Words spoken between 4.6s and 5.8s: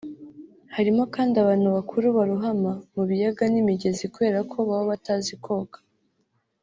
baba batazi koga